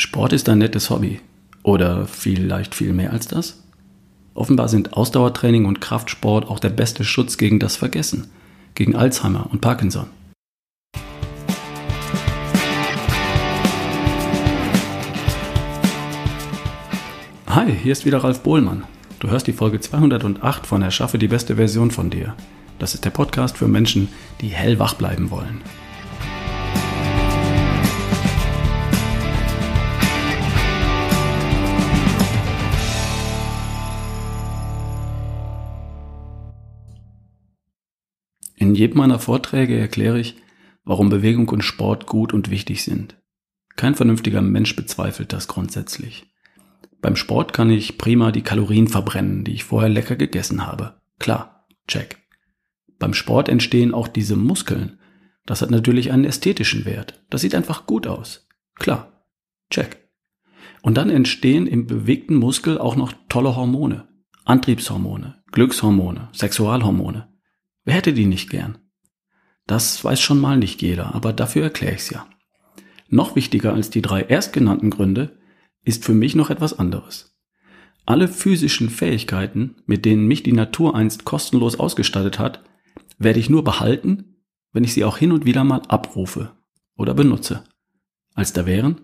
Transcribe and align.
Sport 0.00 0.32
ist 0.32 0.48
ein 0.48 0.58
nettes 0.58 0.90
Hobby. 0.90 1.18
Oder 1.64 2.06
vielleicht 2.06 2.76
viel 2.76 2.92
mehr 2.92 3.12
als 3.12 3.26
das? 3.26 3.64
Offenbar 4.32 4.68
sind 4.68 4.92
Ausdauertraining 4.92 5.64
und 5.64 5.80
Kraftsport 5.80 6.48
auch 6.48 6.60
der 6.60 6.68
beste 6.68 7.02
Schutz 7.02 7.36
gegen 7.36 7.58
das 7.58 7.74
Vergessen, 7.74 8.28
gegen 8.76 8.94
Alzheimer 8.94 9.48
und 9.50 9.60
Parkinson. 9.60 10.06
Hi, 17.48 17.72
hier 17.72 17.90
ist 17.90 18.06
wieder 18.06 18.22
Ralf 18.22 18.44
Bohlmann. 18.44 18.84
Du 19.18 19.30
hörst 19.30 19.48
die 19.48 19.52
Folge 19.52 19.80
208 19.80 20.64
von 20.64 20.80
Erschaffe 20.80 21.18
die 21.18 21.26
beste 21.26 21.56
Version 21.56 21.90
von 21.90 22.08
dir. 22.08 22.36
Das 22.78 22.94
ist 22.94 23.04
der 23.04 23.10
Podcast 23.10 23.58
für 23.58 23.66
Menschen, 23.66 24.08
die 24.40 24.48
hellwach 24.48 24.94
bleiben 24.94 25.32
wollen. 25.32 25.60
Jedem 38.78 38.98
meiner 38.98 39.18
Vorträge 39.18 39.78
erkläre 39.78 40.20
ich, 40.20 40.36
warum 40.84 41.08
Bewegung 41.08 41.48
und 41.48 41.62
Sport 41.62 42.06
gut 42.06 42.32
und 42.32 42.50
wichtig 42.50 42.84
sind. 42.84 43.16
Kein 43.76 43.94
vernünftiger 43.94 44.40
Mensch 44.40 44.74
bezweifelt 44.74 45.32
das 45.32 45.48
grundsätzlich. 45.48 46.26
Beim 47.00 47.16
Sport 47.16 47.52
kann 47.52 47.70
ich 47.70 47.98
prima 47.98 48.32
die 48.32 48.42
Kalorien 48.42 48.88
verbrennen, 48.88 49.44
die 49.44 49.52
ich 49.52 49.64
vorher 49.64 49.88
lecker 49.88 50.16
gegessen 50.16 50.66
habe. 50.66 51.00
Klar, 51.18 51.66
check. 51.86 52.18
Beim 52.98 53.14
Sport 53.14 53.48
entstehen 53.48 53.94
auch 53.94 54.08
diese 54.08 54.36
Muskeln. 54.36 54.98
Das 55.46 55.62
hat 55.62 55.70
natürlich 55.70 56.10
einen 56.10 56.24
ästhetischen 56.24 56.84
Wert. 56.84 57.24
Das 57.30 57.40
sieht 57.40 57.54
einfach 57.54 57.86
gut 57.86 58.06
aus. 58.06 58.48
Klar, 58.76 59.24
check. 59.70 60.08
Und 60.82 60.96
dann 60.96 61.10
entstehen 61.10 61.66
im 61.66 61.86
bewegten 61.86 62.36
Muskel 62.36 62.78
auch 62.78 62.96
noch 62.96 63.12
tolle 63.28 63.54
Hormone. 63.54 64.08
Antriebshormone, 64.44 65.42
Glückshormone, 65.52 66.30
Sexualhormone. 66.32 67.28
Wer 67.88 67.94
hätte 67.94 68.12
die 68.12 68.26
nicht 68.26 68.50
gern? 68.50 68.76
Das 69.66 70.04
weiß 70.04 70.20
schon 70.20 70.38
mal 70.38 70.58
nicht 70.58 70.82
jeder, 70.82 71.14
aber 71.14 71.32
dafür 71.32 71.62
erkläre 71.62 71.94
ich's 71.94 72.10
ja. 72.10 72.28
Noch 73.08 73.34
wichtiger 73.34 73.72
als 73.72 73.88
die 73.88 74.02
drei 74.02 74.20
erstgenannten 74.20 74.90
Gründe 74.90 75.38
ist 75.84 76.04
für 76.04 76.12
mich 76.12 76.34
noch 76.34 76.50
etwas 76.50 76.78
anderes. 76.78 77.34
Alle 78.04 78.28
physischen 78.28 78.90
Fähigkeiten, 78.90 79.76
mit 79.86 80.04
denen 80.04 80.28
mich 80.28 80.42
die 80.42 80.52
Natur 80.52 80.94
einst 80.94 81.24
kostenlos 81.24 81.80
ausgestattet 81.80 82.38
hat, 82.38 82.62
werde 83.16 83.40
ich 83.40 83.48
nur 83.48 83.64
behalten, 83.64 84.36
wenn 84.74 84.84
ich 84.84 84.92
sie 84.92 85.06
auch 85.06 85.16
hin 85.16 85.32
und 85.32 85.46
wieder 85.46 85.64
mal 85.64 85.80
abrufe 85.88 86.58
oder 86.94 87.14
benutze. 87.14 87.64
Als 88.34 88.52
da 88.52 88.66
wären 88.66 89.00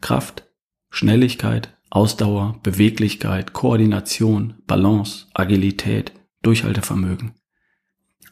Kraft, 0.00 0.44
Schnelligkeit, 0.88 1.76
Ausdauer, 1.90 2.58
Beweglichkeit, 2.62 3.52
Koordination, 3.52 4.54
Balance, 4.66 5.26
Agilität, 5.34 6.14
Durchhaltevermögen. 6.40 7.34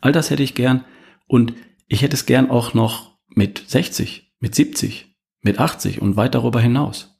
All 0.00 0.12
das 0.12 0.30
hätte 0.30 0.42
ich 0.42 0.54
gern 0.54 0.84
und 1.26 1.54
ich 1.88 2.02
hätte 2.02 2.14
es 2.14 2.26
gern 2.26 2.50
auch 2.50 2.74
noch 2.74 3.18
mit 3.28 3.64
60, 3.66 4.34
mit 4.40 4.54
70, 4.54 5.16
mit 5.42 5.58
80 5.58 6.00
und 6.00 6.16
weit 6.16 6.34
darüber 6.34 6.60
hinaus. 6.60 7.16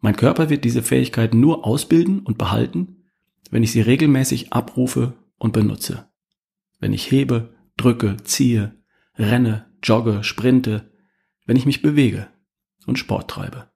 Mein 0.00 0.16
Körper 0.16 0.48
wird 0.48 0.64
diese 0.64 0.82
Fähigkeit 0.82 1.34
nur 1.34 1.66
ausbilden 1.66 2.20
und 2.20 2.38
behalten, 2.38 3.04
wenn 3.50 3.62
ich 3.62 3.72
sie 3.72 3.80
regelmäßig 3.80 4.52
abrufe 4.52 5.14
und 5.38 5.52
benutze. 5.52 6.10
Wenn 6.78 6.92
ich 6.92 7.10
hebe, 7.10 7.54
drücke, 7.76 8.16
ziehe, 8.24 8.80
renne, 9.16 9.70
jogge, 9.82 10.24
sprinte, 10.24 10.92
wenn 11.46 11.56
ich 11.56 11.66
mich 11.66 11.82
bewege 11.82 12.28
und 12.86 12.98
Sport 12.98 13.30
treibe. 13.30 13.70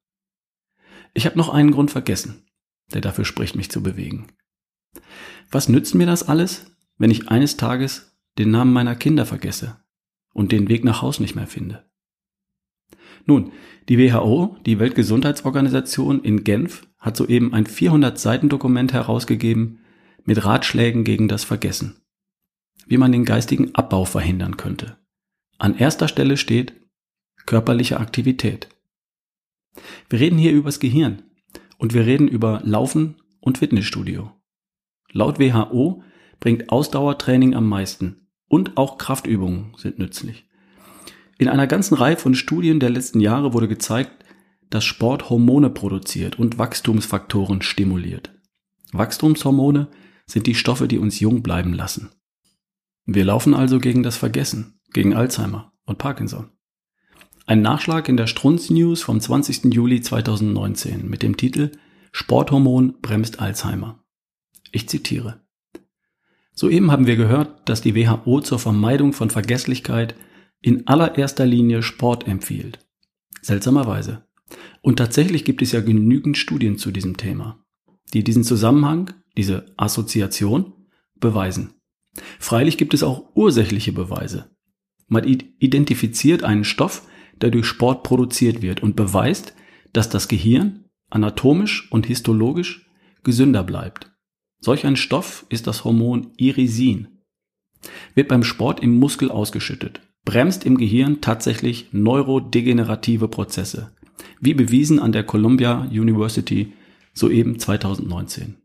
Ich 1.12 1.27
habe 1.27 1.36
noch 1.36 1.48
einen 1.48 1.70
Grund 1.70 1.91
vergessen, 1.91 2.46
der 2.92 3.00
dafür 3.00 3.24
spricht, 3.24 3.56
mich 3.56 3.70
zu 3.70 3.83
bewegen. 3.83 4.28
Was 5.50 5.68
nützt 5.68 5.94
mir 5.94 6.06
das 6.06 6.22
alles, 6.22 6.73
wenn 6.98 7.10
ich 7.10 7.28
eines 7.28 7.56
Tages 7.56 8.16
den 8.38 8.50
Namen 8.50 8.72
meiner 8.72 8.96
Kinder 8.96 9.27
vergesse 9.27 9.80
und 10.32 10.52
den 10.52 10.68
Weg 10.68 10.84
nach 10.84 11.02
Haus 11.02 11.20
nicht 11.20 11.34
mehr 11.34 11.46
finde? 11.46 11.84
Nun, 13.27 13.52
die 13.88 13.98
WHO, 13.98 14.56
die 14.66 14.78
Weltgesundheitsorganisation 14.78 16.22
in 16.22 16.44
Genf, 16.44 16.86
hat 16.98 17.16
soeben 17.16 17.52
ein 17.52 17.66
400 17.66 18.18
Seiten 18.18 18.48
Dokument 18.48 18.92
herausgegeben 18.92 19.80
mit 20.24 20.44
Ratschlägen 20.44 21.04
gegen 21.04 21.28
das 21.28 21.44
Vergessen. 21.44 22.00
Wie 22.86 22.98
man 22.98 23.12
den 23.12 23.24
geistigen 23.24 23.74
Abbau 23.74 24.04
verhindern 24.04 24.56
könnte. 24.56 24.98
An 25.58 25.77
erster 25.77 26.08
Stelle 26.08 26.36
steht 26.36 26.74
körperliche 27.46 28.00
Aktivität. 28.00 28.68
Wir 30.08 30.20
reden 30.20 30.38
hier 30.38 30.52
übers 30.52 30.80
Gehirn 30.80 31.22
und 31.78 31.94
wir 31.94 32.06
reden 32.06 32.28
über 32.28 32.60
Laufen 32.64 33.16
und 33.40 33.58
Fitnessstudio. 33.58 34.33
Laut 35.12 35.38
WHO 35.38 36.02
bringt 36.40 36.70
Ausdauertraining 36.70 37.55
am 37.55 37.68
meisten 37.68 38.28
und 38.48 38.77
auch 38.77 38.98
Kraftübungen 38.98 39.74
sind 39.77 39.98
nützlich. 39.98 40.48
In 41.39 41.48
einer 41.48 41.67
ganzen 41.67 41.95
Reihe 41.95 42.17
von 42.17 42.34
Studien 42.34 42.80
der 42.80 42.90
letzten 42.90 43.20
Jahre 43.20 43.52
wurde 43.52 43.68
gezeigt, 43.68 44.24
dass 44.70 44.84
Sport 44.84 45.30
Hormone 45.30 45.70
produziert 45.70 46.39
und 46.39 46.58
Wachstumsfaktoren 46.58 47.62
stimuliert. 47.62 48.33
Wachstumshormone 48.92 49.89
sind 50.27 50.46
die 50.46 50.55
Stoffe, 50.55 50.89
die 50.89 50.98
uns 50.98 51.20
jung 51.20 51.42
bleiben 51.42 51.74
lassen. 51.74 52.11
Wir 53.05 53.24
laufen 53.24 53.55
also 53.55 53.78
gegen 53.80 54.02
das 54.02 54.16
Vergessen, 54.16 54.80
gegen 54.92 55.14
Alzheimer 55.14 55.72
und 55.84 55.98
Parkinson. 55.98 56.51
Ein 57.46 57.61
Nachschlag 57.61 58.08
in 58.08 58.16
der 58.16 58.27
Strunz 58.27 58.70
News 58.70 59.02
vom 59.02 59.20
20. 59.20 59.74
Juli 59.74 60.01
2019 60.01 61.08
mit 61.08 61.22
dem 61.22 61.36
Titel 61.36 61.72
Sporthormon 62.12 62.95
bremst 63.02 63.40
Alzheimer. 63.40 64.02
Ich 64.72 64.89
zitiere. 64.89 65.43
Soeben 66.54 66.92
haben 66.92 67.06
wir 67.06 67.16
gehört, 67.16 67.68
dass 67.68 67.82
die 67.82 67.94
WHO 67.94 68.40
zur 68.40 68.58
Vermeidung 68.58 69.12
von 69.12 69.28
Vergesslichkeit 69.28 70.14
in 70.60 70.86
allererster 70.86 71.44
Linie 71.44 71.82
Sport 71.82 72.28
empfiehlt. 72.28 72.78
Seltsamerweise. 73.42 74.24
Und 74.80 74.96
tatsächlich 74.96 75.44
gibt 75.44 75.62
es 75.62 75.72
ja 75.72 75.80
genügend 75.80 76.38
Studien 76.38 76.78
zu 76.78 76.90
diesem 76.90 77.16
Thema, 77.16 77.64
die 78.12 78.22
diesen 78.22 78.44
Zusammenhang, 78.44 79.12
diese 79.36 79.66
Assoziation 79.76 80.72
beweisen. 81.18 81.74
Freilich 82.38 82.78
gibt 82.78 82.94
es 82.94 83.02
auch 83.02 83.34
ursächliche 83.34 83.92
Beweise. 83.92 84.50
Man 85.08 85.24
identifiziert 85.24 86.44
einen 86.44 86.64
Stoff, 86.64 87.06
der 87.40 87.50
durch 87.50 87.66
Sport 87.66 88.04
produziert 88.04 88.62
wird 88.62 88.82
und 88.82 88.94
beweist, 88.94 89.54
dass 89.92 90.08
das 90.08 90.28
Gehirn 90.28 90.84
anatomisch 91.10 91.90
und 91.90 92.06
histologisch 92.06 92.88
gesünder 93.22 93.64
bleibt. 93.64 94.14
Solch 94.64 94.86
ein 94.86 94.97
Stoff 94.97 95.45
ist 95.51 95.67
das 95.67 95.85
Hormon 95.85 96.29
Irisin. 96.39 97.08
Wird 98.14 98.29
beim 98.29 98.42
Sport 98.42 98.80
im 98.80 98.98
Muskel 98.98 99.30
ausgeschüttet, 99.30 100.01
bremst 100.25 100.64
im 100.64 100.79
Gehirn 100.79 101.20
tatsächlich 101.20 101.89
neurodegenerative 101.92 103.29
Prozesse, 103.29 103.95
wie 104.41 104.55
bewiesen 104.55 105.01
an 105.01 105.13
der 105.13 105.25
Columbia 105.25 105.86
University 105.91 106.73
soeben 107.13 107.58
2019. 107.58 108.57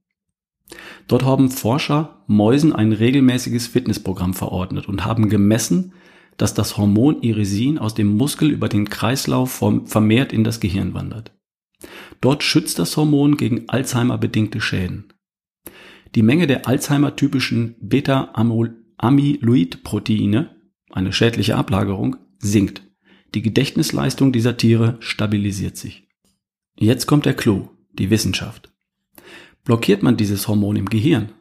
Dort 1.10 1.26
haben 1.26 1.52
Forscher 1.52 2.24
Mäusen 2.28 2.72
ein 2.72 2.94
regelmäßiges 2.94 3.68
Fitnessprogramm 3.68 4.34
verordnet 4.34 4.88
und 4.88 5.04
haben 5.04 5.28
gemessen, 5.28 5.92
dass 6.38 6.54
das 6.54 6.78
Hormon 6.78 7.22
Irisin 7.24 7.78
aus 7.78 7.94
dem 7.94 8.16
Muskel 8.16 8.52
über 8.52 8.70
den 8.70 8.88
Kreislauf 8.90 9.62
vermehrt 9.84 10.32
in 10.32 10.46
das 10.46 10.62
Gehirn 10.62 10.94
wandert. 10.94 11.34
Dort 12.22 12.44
schützt 12.44 12.80
das 12.80 12.96
Hormon 12.96 13.36
gegen 13.36 13.68
Alzheimer-bedingte 13.68 14.62
Schäden. 14.62 15.12
Die 16.16 16.24
Menge 16.24 16.48
der 16.48 16.68
Alzheimer-typischen 16.68 17.76
Beta-Amyloid-Proteine 17.80 20.60
eine 20.90 21.14
schädliche 21.14 21.56
Ablagerung, 21.56 22.18
sinkt. 22.40 22.82
Die 23.36 23.42
Gedächtnisleistung 23.42 24.32
dieser 24.32 24.58
Tiere 24.58 24.98
stabilisiert 25.00 25.78
sich. 25.78 26.08
Jetzt 26.78 27.06
kommt 27.06 27.26
der 27.26 27.36
Clou, 27.36 27.70
die 27.94 28.10
Wissenschaft. 28.10 28.72
Blockiert 29.64 30.02
man 30.02 30.18
dieses 30.18 30.48
Hormon 30.48 30.78
im 30.78 30.90
Gehirn, 30.90 31.32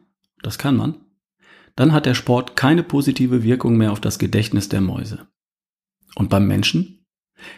das 0.43 0.57
kann 0.57 0.75
man, 0.75 0.97
dann 1.75 1.93
hat 1.93 2.05
der 2.05 2.13
Sport 2.13 2.55
keine 2.55 2.83
positive 2.83 3.43
Wirkung 3.43 3.77
mehr 3.77 3.91
auf 3.91 4.01
das 4.01 4.19
Gedächtnis 4.19 4.69
der 4.69 4.81
Mäuse. 4.81 5.27
Und 6.15 6.29
beim 6.29 6.47
Menschen? 6.47 7.05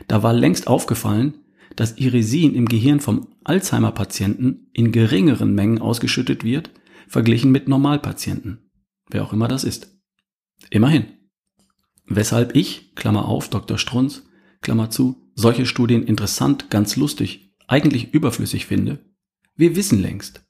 Da 0.07 0.21
war 0.21 0.33
längst 0.33 0.68
aufgefallen, 0.68 1.39
dass 1.75 1.97
Irisin 1.97 2.53
im 2.53 2.68
Gehirn 2.68 3.00
vom 3.00 3.27
Alzheimer-Patienten 3.44 4.69
in 4.74 4.91
geringeren 4.91 5.56
Mengen 5.56 5.80
ausgeschüttet 5.80 6.44
wird, 6.44 6.69
verglichen 7.11 7.51
mit 7.51 7.67
Normalpatienten. 7.67 8.71
Wer 9.09 9.23
auch 9.23 9.33
immer 9.33 9.49
das 9.49 9.65
ist. 9.65 9.99
Immerhin. 10.69 11.05
Weshalb 12.05 12.55
ich, 12.55 12.95
Klammer 12.95 13.25
auf, 13.25 13.49
Dr. 13.49 13.77
Strunz, 13.77 14.23
Klammer 14.61 14.89
zu, 14.89 15.29
solche 15.35 15.65
Studien 15.65 16.03
interessant, 16.03 16.69
ganz 16.69 16.95
lustig, 16.95 17.53
eigentlich 17.67 18.13
überflüssig 18.13 18.65
finde? 18.65 18.99
Wir 19.55 19.75
wissen 19.75 20.01
längst. 20.01 20.45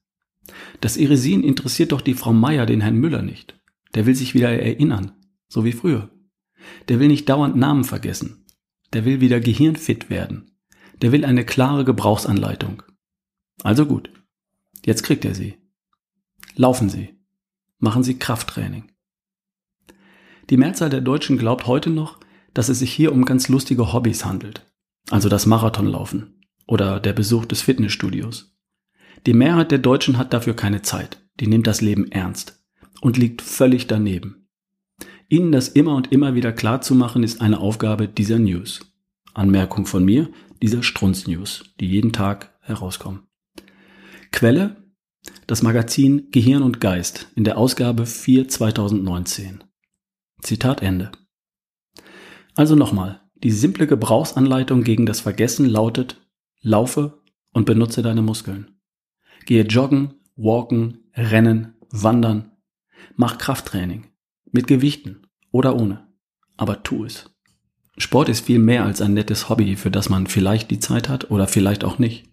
Das 0.82 0.98
Irisin 0.98 1.44
interessiert 1.44 1.94
doch 1.94 2.02
die 2.02 2.14
Frau 2.14 2.32
Meier 2.32 2.68
den 2.68 2.82
Herrn 2.82 2.96
Müller 2.96 3.24
nicht. 3.24 3.60
Der 3.96 4.06
will 4.06 4.16
sich 4.16 4.36
wieder 4.36 4.50
erinnern, 4.50 5.14
so 5.48 5.66
wie 5.66 5.72
früher. 5.72 6.12
Der 6.90 7.00
will 7.00 7.08
nicht 7.08 7.28
dauernd 7.28 7.56
Namen 7.56 7.86
vergessen. 7.86 8.46
Der 8.94 9.04
will 9.04 9.20
wieder 9.20 9.40
gehirnfit 9.40 10.12
werden. 10.12 10.52
Der 11.02 11.12
will 11.12 11.26
eine 11.26 11.44
klare 11.44 11.86
Gebrauchsanleitung. 11.86 12.84
Also 13.64 13.88
gut. 13.88 14.12
Jetzt 14.86 15.02
kriegt 15.02 15.26
er 15.26 15.34
sie. 15.34 15.61
Laufen 16.56 16.90
Sie. 16.90 17.16
Machen 17.80 18.04
Sie 18.04 18.20
Krafttraining. 18.20 18.92
Die 20.50 20.58
Mehrzahl 20.58 20.90
der 20.90 21.02
Deutschen 21.02 21.38
glaubt 21.38 21.66
heute 21.66 21.90
noch, 21.90 22.20
dass 22.54 22.70
es 22.70 22.80
sich 22.80 22.92
hier 22.92 23.14
um 23.14 23.26
ganz 23.26 23.48
lustige 23.48 23.94
Hobbys 23.94 24.26
handelt. 24.26 24.70
Also 25.10 25.30
das 25.30 25.46
Marathonlaufen 25.46 26.42
oder 26.68 27.00
der 27.00 27.14
Besuch 27.14 27.46
des 27.46 27.62
Fitnessstudios. 27.62 28.56
Die 29.26 29.34
Mehrheit 29.34 29.72
der 29.72 29.78
Deutschen 29.78 30.18
hat 30.18 30.34
dafür 30.34 30.56
keine 30.56 30.82
Zeit. 30.82 31.22
Die 31.40 31.48
nimmt 31.48 31.68
das 31.68 31.82
Leben 31.82 32.12
ernst 32.12 32.62
und 33.00 33.18
liegt 33.18 33.42
völlig 33.42 33.88
daneben. 33.88 34.48
Ihnen 35.30 35.54
das 35.54 35.70
immer 35.70 35.96
und 35.96 36.12
immer 36.12 36.36
wieder 36.36 36.52
klar 36.52 36.82
zu 36.82 36.94
machen, 36.94 37.24
ist 37.24 37.40
eine 37.40 37.60
Aufgabe 37.60 38.10
dieser 38.10 38.40
News. 38.40 38.82
Anmerkung 39.34 39.86
von 39.86 40.04
mir, 40.04 40.30
dieser 40.62 40.84
Strunz 40.84 41.26
News, 41.26 41.64
die 41.80 41.88
jeden 41.88 42.12
Tag 42.12 42.54
herauskommen. 42.60 43.22
Quelle 44.32 44.81
das 45.48 45.62
Magazin 45.62 46.30
Gehirn 46.32 46.64
und 46.64 46.80
Geist 46.80 47.28
in 47.36 47.44
der 47.44 47.58
Ausgabe 47.58 48.06
4 48.06 48.48
2019. 48.48 49.64
Zitat 50.42 50.82
Ende. 50.82 51.12
Also 52.56 52.76
nochmal, 52.76 53.22
die 53.36 53.52
simple 53.52 53.88
Gebrauchsanleitung 53.88 54.84
gegen 54.84 55.06
das 55.06 55.20
Vergessen 55.20 55.66
lautet, 55.66 56.22
laufe 56.62 57.22
und 57.54 57.66
benutze 57.66 58.02
deine 58.02 58.22
Muskeln. 58.22 58.80
Gehe 59.46 59.64
joggen, 59.64 60.16
walken, 60.36 61.10
rennen, 61.16 61.76
wandern, 61.90 62.52
mach 63.16 63.38
Krafttraining, 63.38 64.08
mit 64.52 64.68
Gewichten 64.68 65.28
oder 65.52 65.76
ohne, 65.76 66.08
aber 66.58 66.84
tu 66.84 67.06
es. 67.06 67.30
Sport 67.98 68.30
ist 68.30 68.46
viel 68.46 68.60
mehr 68.60 68.86
als 68.86 69.02
ein 69.02 69.14
nettes 69.14 69.50
Hobby, 69.50 69.76
für 69.76 69.92
das 69.92 70.10
man 70.10 70.28
vielleicht 70.28 70.72
die 70.72 70.80
Zeit 70.80 71.10
hat 71.10 71.30
oder 71.30 71.48
vielleicht 71.48 71.84
auch 71.84 72.00
nicht. 72.00 72.32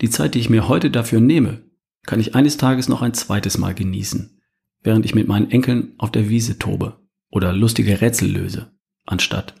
Die 0.00 0.10
Zeit, 0.10 0.34
die 0.34 0.38
ich 0.38 0.50
mir 0.50 0.68
heute 0.68 0.90
dafür 0.90 1.20
nehme, 1.20 1.65
kann 2.06 2.20
ich 2.20 2.34
eines 2.34 2.56
Tages 2.56 2.88
noch 2.88 3.02
ein 3.02 3.14
zweites 3.14 3.58
Mal 3.58 3.74
genießen, 3.74 4.40
während 4.82 5.04
ich 5.04 5.14
mit 5.14 5.28
meinen 5.28 5.50
Enkeln 5.50 5.94
auf 5.98 6.10
der 6.10 6.28
Wiese 6.28 6.58
tobe 6.58 7.00
oder 7.30 7.52
lustige 7.52 8.00
Rätsel 8.00 8.30
löse, 8.30 8.72
anstatt, 9.04 9.54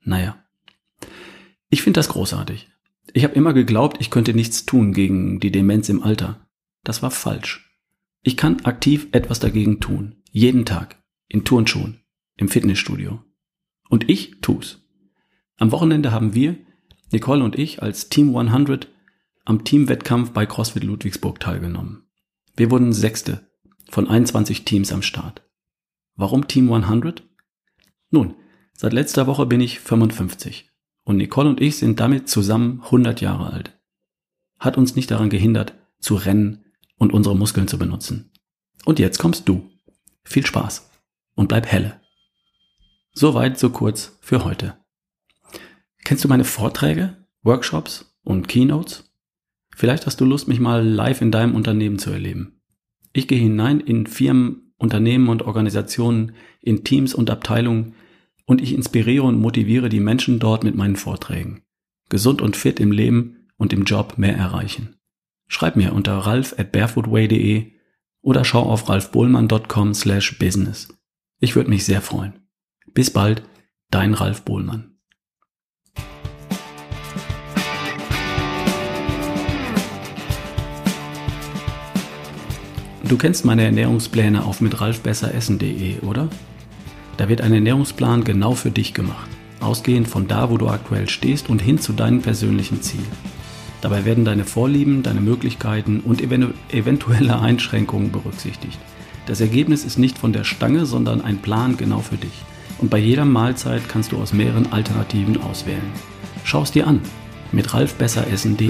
naja. 0.00 0.42
Ich 1.70 1.82
finde 1.82 1.98
das 1.98 2.08
großartig. 2.08 2.68
Ich 3.12 3.24
habe 3.24 3.34
immer 3.34 3.52
geglaubt, 3.52 3.98
ich 4.00 4.10
könnte 4.10 4.34
nichts 4.34 4.64
tun 4.64 4.92
gegen 4.92 5.40
die 5.40 5.50
Demenz 5.50 5.88
im 5.88 6.02
Alter. 6.02 6.46
Das 6.84 7.02
war 7.02 7.10
falsch. 7.10 7.68
Ich 8.22 8.36
kann 8.36 8.64
aktiv 8.64 9.08
etwas 9.12 9.40
dagegen 9.40 9.80
tun. 9.80 10.22
Jeden 10.30 10.64
Tag. 10.64 11.02
In 11.28 11.44
Turnschuhen. 11.44 12.00
Im 12.36 12.48
Fitnessstudio. 12.48 13.22
Und 13.88 14.08
ich 14.08 14.40
tu's. 14.40 14.86
Am 15.56 15.72
Wochenende 15.72 16.12
haben 16.12 16.34
wir, 16.34 16.56
Nicole 17.10 17.42
und 17.42 17.58
ich, 17.58 17.82
als 17.82 18.08
Team 18.08 18.36
100 18.36 18.88
am 19.48 19.64
Teamwettkampf 19.64 20.32
bei 20.32 20.44
CrossFit 20.44 20.84
Ludwigsburg 20.84 21.40
teilgenommen. 21.40 22.06
Wir 22.54 22.70
wurden 22.70 22.92
Sechste 22.92 23.50
von 23.88 24.06
21 24.06 24.66
Teams 24.66 24.92
am 24.92 25.00
Start. 25.00 25.42
Warum 26.16 26.48
Team 26.48 26.70
100? 26.70 27.22
Nun, 28.10 28.34
seit 28.74 28.92
letzter 28.92 29.26
Woche 29.26 29.46
bin 29.46 29.62
ich 29.62 29.80
55 29.80 30.70
und 31.04 31.16
Nicole 31.16 31.48
und 31.48 31.62
ich 31.62 31.78
sind 31.78 31.98
damit 31.98 32.28
zusammen 32.28 32.82
100 32.84 33.22
Jahre 33.22 33.50
alt. 33.50 33.80
Hat 34.58 34.76
uns 34.76 34.96
nicht 34.96 35.10
daran 35.10 35.30
gehindert, 35.30 35.72
zu 35.98 36.16
rennen 36.16 36.66
und 36.98 37.14
unsere 37.14 37.34
Muskeln 37.34 37.68
zu 37.68 37.78
benutzen. 37.78 38.30
Und 38.84 38.98
jetzt 38.98 39.18
kommst 39.18 39.48
du. 39.48 39.70
Viel 40.24 40.44
Spaß 40.44 40.90
und 41.36 41.48
bleib 41.48 41.66
helle. 41.66 42.02
Soweit, 43.14 43.58
so 43.58 43.70
kurz 43.70 44.18
für 44.20 44.44
heute. 44.44 44.76
Kennst 46.04 46.22
du 46.22 46.28
meine 46.28 46.44
Vorträge, 46.44 47.24
Workshops 47.42 48.14
und 48.24 48.46
Keynotes? 48.46 49.07
Vielleicht 49.78 50.06
hast 50.06 50.20
du 50.20 50.24
Lust, 50.24 50.48
mich 50.48 50.58
mal 50.58 50.84
live 50.84 51.20
in 51.20 51.30
deinem 51.30 51.54
Unternehmen 51.54 52.00
zu 52.00 52.10
erleben. 52.10 52.60
Ich 53.12 53.28
gehe 53.28 53.38
hinein 53.38 53.78
in 53.78 54.08
Firmen, 54.08 54.72
Unternehmen 54.76 55.28
und 55.28 55.42
Organisationen, 55.42 56.32
in 56.60 56.82
Teams 56.82 57.14
und 57.14 57.30
Abteilungen 57.30 57.94
und 58.44 58.60
ich 58.60 58.72
inspiriere 58.72 59.22
und 59.22 59.38
motiviere 59.38 59.88
die 59.88 60.00
Menschen 60.00 60.40
dort 60.40 60.64
mit 60.64 60.74
meinen 60.74 60.96
Vorträgen. 60.96 61.62
Gesund 62.08 62.42
und 62.42 62.56
fit 62.56 62.80
im 62.80 62.90
Leben 62.90 63.46
und 63.56 63.72
im 63.72 63.84
Job 63.84 64.18
mehr 64.18 64.36
erreichen. 64.36 64.96
Schreib 65.46 65.76
mir 65.76 65.92
unter 65.92 66.18
ralf 66.18 66.58
at 66.58 66.72
barefootway.de 66.72 67.70
oder 68.20 68.44
schau 68.44 68.64
auf 68.64 68.88
ralfbohlmann.com 68.88 69.94
slash 69.94 70.40
business. 70.40 70.88
Ich 71.38 71.54
würde 71.54 71.70
mich 71.70 71.84
sehr 71.84 72.00
freuen. 72.00 72.40
Bis 72.94 73.12
bald, 73.12 73.44
dein 73.92 74.14
Ralf 74.14 74.42
Bohlmann. 74.42 74.97
Du 83.08 83.16
kennst 83.16 83.46
meine 83.46 83.64
Ernährungspläne 83.64 84.44
auf 84.44 84.60
mitralfbesseressen.de, 84.60 86.00
oder? 86.00 86.28
Da 87.16 87.30
wird 87.30 87.40
ein 87.40 87.54
Ernährungsplan 87.54 88.22
genau 88.22 88.52
für 88.52 88.70
dich 88.70 88.92
gemacht, 88.92 89.30
ausgehend 89.60 90.08
von 90.08 90.28
da, 90.28 90.50
wo 90.50 90.58
du 90.58 90.68
aktuell 90.68 91.08
stehst 91.08 91.48
und 91.48 91.62
hin 91.62 91.78
zu 91.78 91.94
deinem 91.94 92.20
persönlichen 92.20 92.82
Ziel. 92.82 93.04
Dabei 93.80 94.04
werden 94.04 94.26
deine 94.26 94.44
Vorlieben, 94.44 95.02
deine 95.02 95.22
Möglichkeiten 95.22 96.00
und 96.00 96.20
eventuelle 96.20 97.40
Einschränkungen 97.40 98.12
berücksichtigt. 98.12 98.78
Das 99.24 99.40
Ergebnis 99.40 99.86
ist 99.86 99.98
nicht 99.98 100.18
von 100.18 100.34
der 100.34 100.44
Stange, 100.44 100.84
sondern 100.84 101.22
ein 101.22 101.38
Plan 101.38 101.78
genau 101.78 102.00
für 102.00 102.16
dich. 102.16 102.44
Und 102.76 102.90
bei 102.90 102.98
jeder 102.98 103.24
Mahlzeit 103.24 103.88
kannst 103.88 104.12
du 104.12 104.18
aus 104.18 104.34
mehreren 104.34 104.70
Alternativen 104.70 105.40
auswählen. 105.40 105.80
Schau 106.44 106.60
es 106.62 106.72
dir 106.72 106.86
an 106.86 107.00
mit 107.52 107.72
ralfbesseressen.de. 107.72 108.68